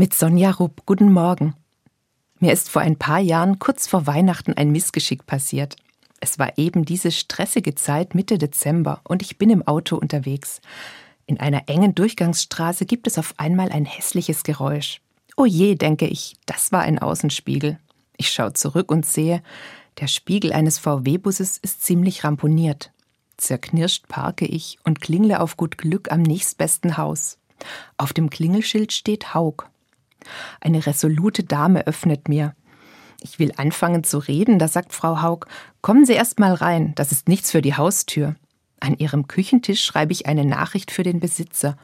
Mit 0.00 0.14
Sonja 0.14 0.52
Rupp, 0.52 0.86
guten 0.86 1.12
Morgen. 1.12 1.52
Mir 2.38 2.54
ist 2.54 2.70
vor 2.70 2.80
ein 2.80 2.96
paar 2.96 3.18
Jahren 3.18 3.58
kurz 3.58 3.86
vor 3.86 4.06
Weihnachten 4.06 4.54
ein 4.54 4.72
Missgeschick 4.72 5.26
passiert. 5.26 5.76
Es 6.20 6.38
war 6.38 6.56
eben 6.56 6.86
diese 6.86 7.10
stressige 7.10 7.74
Zeit 7.74 8.14
Mitte 8.14 8.38
Dezember 8.38 9.02
und 9.04 9.20
ich 9.20 9.36
bin 9.36 9.50
im 9.50 9.60
Auto 9.66 9.96
unterwegs. 9.96 10.62
In 11.26 11.38
einer 11.38 11.68
engen 11.68 11.94
Durchgangsstraße 11.94 12.86
gibt 12.86 13.08
es 13.08 13.18
auf 13.18 13.34
einmal 13.36 13.68
ein 13.72 13.84
hässliches 13.84 14.42
Geräusch. 14.42 15.02
Oh 15.36 15.44
je, 15.44 15.74
denke 15.74 16.06
ich, 16.06 16.34
das 16.46 16.72
war 16.72 16.80
ein 16.80 16.98
Außenspiegel. 16.98 17.78
Ich 18.16 18.32
schaue 18.32 18.54
zurück 18.54 18.90
und 18.90 19.04
sehe, 19.04 19.42
der 20.00 20.06
Spiegel 20.06 20.54
eines 20.54 20.78
VW-Busses 20.78 21.58
ist 21.58 21.82
ziemlich 21.82 22.24
ramponiert. 22.24 22.90
Zerknirscht 23.36 24.08
parke 24.08 24.46
ich 24.46 24.78
und 24.82 25.02
klingle 25.02 25.40
auf 25.42 25.58
gut 25.58 25.76
Glück 25.76 26.10
am 26.10 26.22
nächstbesten 26.22 26.96
Haus. 26.96 27.36
Auf 27.98 28.14
dem 28.14 28.30
Klingelschild 28.30 28.94
steht 28.94 29.34
Haug. 29.34 29.66
Eine 30.60 30.86
resolute 30.86 31.44
Dame 31.44 31.86
öffnet 31.86 32.28
mir. 32.28 32.54
Ich 33.20 33.38
will 33.38 33.52
anfangen 33.56 34.04
zu 34.04 34.18
reden, 34.18 34.58
da 34.58 34.68
sagt 34.68 34.92
Frau 34.92 35.22
Haug, 35.22 35.46
kommen 35.82 36.06
Sie 36.06 36.14
erst 36.14 36.38
mal 36.38 36.54
rein, 36.54 36.94
das 36.94 37.12
ist 37.12 37.28
nichts 37.28 37.50
für 37.50 37.62
die 37.62 37.74
Haustür. 37.74 38.36
An 38.80 38.96
ihrem 38.96 39.28
Küchentisch 39.28 39.84
schreibe 39.84 40.12
ich 40.12 40.26
eine 40.26 40.46
Nachricht 40.46 40.90
für 40.90 41.02
den 41.02 41.20
Besitzer. 41.20 41.76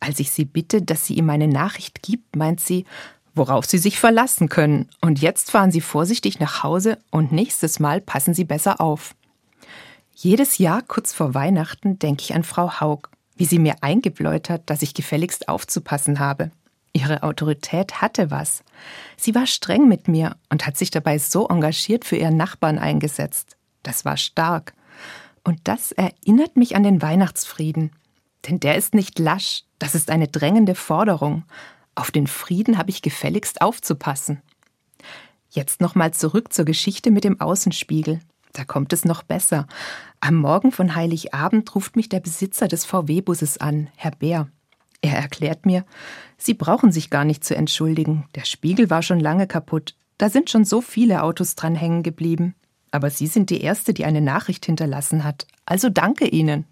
Als 0.00 0.18
ich 0.18 0.30
sie 0.30 0.46
bitte, 0.46 0.80
dass 0.80 1.04
sie 1.04 1.14
ihm 1.14 1.26
meine 1.26 1.48
Nachricht 1.48 2.02
gibt, 2.02 2.36
meint 2.36 2.60
sie, 2.60 2.86
worauf 3.34 3.66
Sie 3.66 3.78
sich 3.78 3.98
verlassen 3.98 4.48
können. 4.48 4.88
Und 5.00 5.20
jetzt 5.20 5.50
fahren 5.50 5.70
Sie 5.70 5.80
vorsichtig 5.80 6.40
nach 6.40 6.62
Hause 6.62 6.98
und 7.10 7.32
nächstes 7.32 7.80
Mal 7.80 8.00
passen 8.00 8.34
Sie 8.34 8.44
besser 8.44 8.80
auf. 8.80 9.14
Jedes 10.14 10.58
Jahr 10.58 10.82
kurz 10.82 11.12
vor 11.12 11.34
Weihnachten 11.34 11.98
denke 11.98 12.22
ich 12.22 12.34
an 12.34 12.42
Frau 12.42 12.80
Haug, 12.80 13.08
wie 13.36 13.44
sie 13.44 13.60
mir 13.60 13.76
eingebläut 13.82 14.50
hat, 14.50 14.68
dass 14.68 14.82
ich 14.82 14.92
gefälligst 14.92 15.48
aufzupassen 15.48 16.18
habe. 16.18 16.50
Ihre 16.98 17.22
Autorität 17.22 18.00
hatte 18.00 18.32
was. 18.32 18.64
Sie 19.16 19.34
war 19.34 19.46
streng 19.46 19.86
mit 19.86 20.08
mir 20.08 20.36
und 20.50 20.66
hat 20.66 20.76
sich 20.76 20.90
dabei 20.90 21.18
so 21.18 21.46
engagiert 21.46 22.04
für 22.04 22.16
ihren 22.16 22.36
Nachbarn 22.36 22.78
eingesetzt. 22.78 23.56
Das 23.84 24.04
war 24.04 24.16
stark. 24.16 24.74
Und 25.44 25.60
das 25.64 25.92
erinnert 25.92 26.56
mich 26.56 26.74
an 26.74 26.82
den 26.82 27.00
Weihnachtsfrieden. 27.00 27.92
Denn 28.48 28.58
der 28.58 28.76
ist 28.76 28.94
nicht 28.94 29.20
lasch, 29.20 29.62
das 29.78 29.94
ist 29.94 30.10
eine 30.10 30.26
drängende 30.26 30.74
Forderung. 30.74 31.44
Auf 31.94 32.10
den 32.10 32.26
Frieden 32.26 32.78
habe 32.78 32.90
ich 32.90 33.00
gefälligst 33.00 33.60
aufzupassen. 33.60 34.42
Jetzt 35.50 35.80
nochmal 35.80 36.12
zurück 36.12 36.52
zur 36.52 36.64
Geschichte 36.64 37.12
mit 37.12 37.22
dem 37.22 37.40
Außenspiegel. 37.40 38.20
Da 38.54 38.64
kommt 38.64 38.92
es 38.92 39.04
noch 39.04 39.22
besser. 39.22 39.68
Am 40.20 40.34
Morgen 40.34 40.72
von 40.72 40.96
Heiligabend 40.96 41.72
ruft 41.76 41.94
mich 41.94 42.08
der 42.08 42.20
Besitzer 42.20 42.66
des 42.66 42.84
VW-Busses 42.84 43.58
an, 43.58 43.88
Herr 43.94 44.10
Bär. 44.10 44.48
Er 45.00 45.16
erklärt 45.16 45.64
mir, 45.66 45.84
Sie 46.36 46.54
brauchen 46.54 46.92
sich 46.92 47.10
gar 47.10 47.24
nicht 47.24 47.44
zu 47.44 47.54
entschuldigen. 47.54 48.26
Der 48.34 48.44
Spiegel 48.44 48.90
war 48.90 49.02
schon 49.02 49.20
lange 49.20 49.46
kaputt. 49.46 49.94
Da 50.18 50.30
sind 50.30 50.50
schon 50.50 50.64
so 50.64 50.80
viele 50.80 51.22
Autos 51.22 51.54
dran 51.54 51.74
hängen 51.74 52.02
geblieben. 52.02 52.54
Aber 52.90 53.10
Sie 53.10 53.26
sind 53.26 53.50
die 53.50 53.60
Erste, 53.60 53.94
die 53.94 54.04
eine 54.04 54.20
Nachricht 54.20 54.66
hinterlassen 54.66 55.24
hat. 55.24 55.46
Also 55.66 55.88
danke 55.90 56.26
Ihnen. 56.26 56.64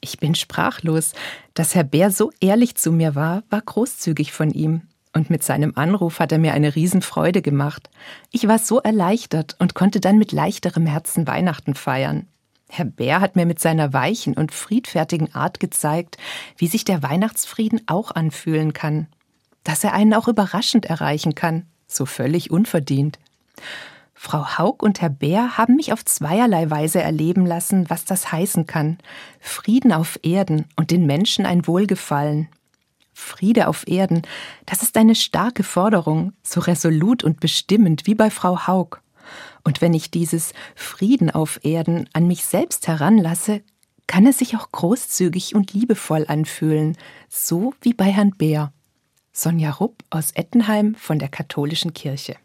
Ich 0.00 0.18
bin 0.18 0.34
sprachlos. 0.34 1.12
Dass 1.54 1.74
Herr 1.74 1.84
Bär 1.84 2.10
so 2.10 2.32
ehrlich 2.40 2.74
zu 2.74 2.92
mir 2.92 3.14
war, 3.14 3.44
war 3.50 3.60
großzügig 3.60 4.32
von 4.32 4.50
ihm. 4.50 4.82
Und 5.14 5.30
mit 5.30 5.44
seinem 5.44 5.72
Anruf 5.76 6.18
hat 6.18 6.32
er 6.32 6.38
mir 6.38 6.54
eine 6.54 6.74
Riesenfreude 6.74 7.42
gemacht. 7.42 7.90
Ich 8.30 8.48
war 8.48 8.58
so 8.58 8.80
erleichtert 8.80 9.56
und 9.58 9.74
konnte 9.74 10.00
dann 10.00 10.18
mit 10.18 10.32
leichterem 10.32 10.86
Herzen 10.86 11.26
Weihnachten 11.26 11.74
feiern. 11.74 12.26
Herr 12.74 12.86
Bär 12.86 13.20
hat 13.20 13.36
mir 13.36 13.44
mit 13.44 13.60
seiner 13.60 13.92
weichen 13.92 14.32
und 14.32 14.50
friedfertigen 14.50 15.34
Art 15.34 15.60
gezeigt, 15.60 16.16
wie 16.56 16.68
sich 16.68 16.84
der 16.84 17.02
Weihnachtsfrieden 17.02 17.82
auch 17.86 18.12
anfühlen 18.12 18.72
kann. 18.72 19.08
Dass 19.62 19.84
er 19.84 19.92
einen 19.92 20.14
auch 20.14 20.26
überraschend 20.26 20.86
erreichen 20.86 21.34
kann, 21.34 21.66
so 21.86 22.06
völlig 22.06 22.50
unverdient. 22.50 23.18
Frau 24.14 24.56
Haug 24.56 24.76
und 24.82 25.02
Herr 25.02 25.10
Bär 25.10 25.58
haben 25.58 25.76
mich 25.76 25.92
auf 25.92 26.02
zweierlei 26.02 26.70
Weise 26.70 27.02
erleben 27.02 27.44
lassen, 27.44 27.90
was 27.90 28.06
das 28.06 28.32
heißen 28.32 28.66
kann. 28.66 28.96
Frieden 29.38 29.92
auf 29.92 30.18
Erden 30.22 30.64
und 30.74 30.90
den 30.90 31.04
Menschen 31.04 31.44
ein 31.44 31.66
Wohlgefallen. 31.66 32.48
Friede 33.12 33.68
auf 33.68 33.86
Erden, 33.86 34.22
das 34.64 34.82
ist 34.82 34.96
eine 34.96 35.14
starke 35.14 35.62
Forderung, 35.62 36.32
so 36.42 36.60
resolut 36.60 37.22
und 37.22 37.38
bestimmend 37.38 38.06
wie 38.06 38.14
bei 38.14 38.30
Frau 38.30 38.66
Haug. 38.66 39.02
Und 39.64 39.80
wenn 39.80 39.94
ich 39.94 40.10
dieses 40.10 40.52
Frieden 40.74 41.30
auf 41.30 41.60
Erden 41.64 42.08
an 42.12 42.26
mich 42.26 42.44
selbst 42.44 42.88
heranlasse, 42.88 43.62
kann 44.06 44.26
es 44.26 44.38
sich 44.38 44.56
auch 44.56 44.70
großzügig 44.72 45.54
und 45.54 45.72
liebevoll 45.72 46.26
anfühlen, 46.28 46.96
so 47.28 47.72
wie 47.80 47.94
bei 47.94 48.06
Herrn 48.06 48.32
Bär. 48.32 48.72
Sonja 49.32 49.70
Rupp 49.70 50.04
aus 50.10 50.32
Ettenheim 50.32 50.94
von 50.94 51.18
der 51.18 51.28
Katholischen 51.28 51.94
Kirche. 51.94 52.36